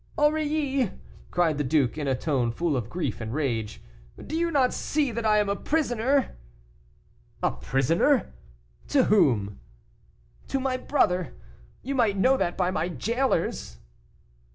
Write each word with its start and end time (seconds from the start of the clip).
"Aurilly!" 0.17 0.93
cried 1.29 1.59
the 1.59 1.63
duke, 1.63 1.95
in 1.95 2.07
a 2.07 2.15
tone 2.15 2.51
full 2.51 2.75
of 2.75 2.89
grief 2.89 3.21
and 3.21 3.31
rage, 3.31 3.83
"do 4.25 4.35
you 4.35 4.49
not 4.49 4.73
see 4.73 5.11
that 5.11 5.27
I 5.27 5.37
am 5.37 5.47
a 5.47 5.55
prisoner?" 5.55 6.37
"A 7.43 7.51
prisoner! 7.51 8.33
to 8.87 9.03
whom?" 9.03 9.59
"To 10.47 10.59
my 10.59 10.77
brother; 10.77 11.35
you 11.83 11.93
might 11.93 12.17
know 12.17 12.35
that 12.35 12.57
by 12.57 12.71
my 12.71 12.89
jailers." 12.89 13.77